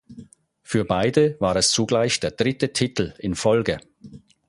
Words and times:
Für 0.63 0.83
beide 0.83 1.39
war 1.39 1.55
es 1.57 1.69
zugleich 1.69 2.19
der 2.19 2.31
dritte 2.31 2.73
Titel 2.73 3.13
in 3.19 3.35
Folge. 3.35 3.77